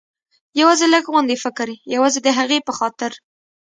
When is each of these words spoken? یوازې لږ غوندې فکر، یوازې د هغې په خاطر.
یوازې 0.59 0.85
لږ 0.93 1.03
غوندې 1.11 1.35
فکر، 1.43 1.67
یوازې 1.93 2.19
د 2.23 2.27
هغې 2.37 2.59
په 2.67 2.71
خاطر. 2.77 3.11